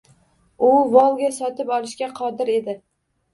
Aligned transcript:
U 0.67 0.69
Volga 0.95 1.29
sotib 1.35 1.69
olishga 1.77 2.09
qodir 2.21 2.51
edi. 2.57 2.77